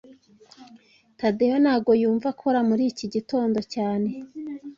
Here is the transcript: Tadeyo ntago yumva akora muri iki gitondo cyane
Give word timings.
Tadeyo 1.19 1.55
ntago 1.63 1.91
yumva 2.01 2.27
akora 2.33 2.59
muri 2.69 2.83
iki 2.91 3.05
gitondo 3.13 3.59
cyane 3.73 4.09